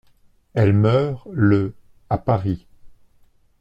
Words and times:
Elle 0.55 0.73
meurt 0.73 1.27
le 1.31 1.75
à 2.09 2.17
Paris. 2.17 2.65